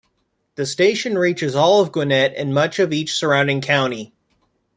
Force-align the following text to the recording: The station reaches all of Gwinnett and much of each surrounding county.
The 0.55 0.65
station 0.65 1.15
reaches 1.15 1.53
all 1.55 1.79
of 1.79 1.91
Gwinnett 1.91 2.33
and 2.35 2.55
much 2.55 2.79
of 2.79 2.91
each 2.91 3.13
surrounding 3.13 3.61
county. 3.61 4.15